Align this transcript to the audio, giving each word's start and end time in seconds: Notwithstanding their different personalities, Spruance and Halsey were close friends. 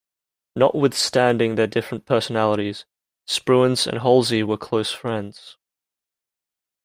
Notwithstanding 0.55 1.53
their 1.53 1.67
different 1.67 2.07
personalities, 2.07 2.85
Spruance 3.27 3.85
and 3.85 3.99
Halsey 4.01 4.41
were 4.41 4.57
close 4.57 4.91
friends. 4.91 5.57